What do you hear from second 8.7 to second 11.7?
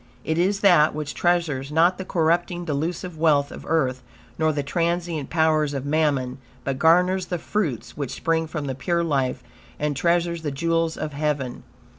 pure life, and treasures the jewels of heaven.